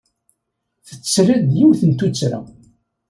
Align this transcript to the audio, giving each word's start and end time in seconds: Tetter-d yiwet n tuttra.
Tetter-d 0.87 1.47
yiwet 1.57 1.81
n 1.85 1.91
tuttra. 1.99 2.39